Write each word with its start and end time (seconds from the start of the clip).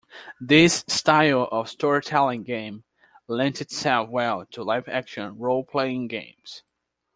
This 0.39 0.83
style 0.87 1.47
of 1.51 1.69
storytelling 1.69 2.41
game 2.41 2.85
lent 3.27 3.61
itself 3.61 4.09
well 4.09 4.47
to 4.47 4.63
live-action 4.63 5.37
role-playing 5.37 6.07
games. 6.07 6.63